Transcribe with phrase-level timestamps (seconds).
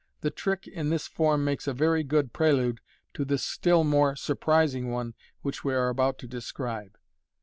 [0.21, 2.81] The trick in this form makes a very good prelude
[3.13, 6.97] to the still more surprising one which we are about to describe.